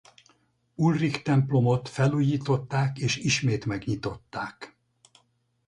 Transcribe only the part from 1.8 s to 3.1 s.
felújították